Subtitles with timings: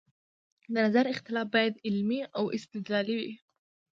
[0.73, 3.31] د نظر اختلاف باید علمي او استدلالي وي